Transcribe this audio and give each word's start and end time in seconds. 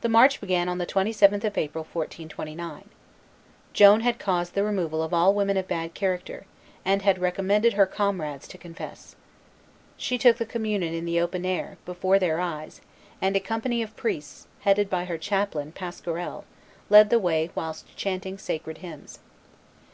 The 0.00 0.08
march 0.08 0.40
began 0.40 0.66
on 0.70 0.78
the 0.78 0.86
27th 0.86 1.44
of 1.44 1.58
April, 1.58 1.84
1429. 1.84 2.88
Joan 3.74 4.00
had 4.00 4.18
caused 4.18 4.54
the 4.54 4.64
removal 4.64 5.02
of 5.02 5.12
all 5.12 5.34
women 5.34 5.58
of 5.58 5.68
bad 5.68 5.92
character, 5.92 6.46
and 6.86 7.02
had 7.02 7.18
recommended 7.18 7.74
her 7.74 7.84
comrades 7.84 8.48
to 8.48 8.56
confess. 8.56 9.14
She 9.98 10.16
took 10.16 10.38
the 10.38 10.46
communion 10.46 10.94
in 10.94 11.04
the 11.04 11.20
open 11.20 11.44
air, 11.44 11.76
before 11.84 12.18
their 12.18 12.40
eyes; 12.40 12.80
and 13.20 13.36
a 13.36 13.40
company 13.40 13.82
of 13.82 13.94
priests, 13.94 14.46
headed 14.60 14.88
by 14.88 15.04
her 15.04 15.18
chaplain, 15.18 15.72
Pasquerel, 15.72 16.46
led 16.88 17.10
the 17.10 17.18
way 17.18 17.50
whilst 17.54 17.94
chanting 17.94 18.38
sacred 18.38 18.78
hymns. 18.78 19.18